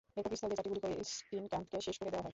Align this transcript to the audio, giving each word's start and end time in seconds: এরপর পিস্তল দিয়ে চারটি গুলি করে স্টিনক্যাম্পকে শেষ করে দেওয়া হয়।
এরপর 0.17 0.31
পিস্তল 0.31 0.47
দিয়ে 0.49 0.57
চারটি 0.59 0.71
গুলি 0.71 0.81
করে 0.83 0.95
স্টিনক্যাম্পকে 1.15 1.77
শেষ 1.87 1.95
করে 1.99 2.11
দেওয়া 2.13 2.23
হয়। 2.25 2.29